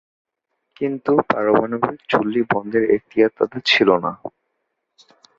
[0.77, 4.11] কিন্তু পারমাণবিক চুল্লী বন্ধের এখতিয়ার তাদের ছিল না।